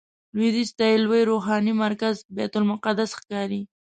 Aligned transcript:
لویدیځ 0.37 0.69
ته 0.77 0.83
یې 0.89 0.97
لوی 1.05 1.21
روحاني 1.31 1.73
مرکز 1.83 2.15
بیت 2.35 2.53
المقدس 2.59 3.09
ښکاري. 3.19 3.61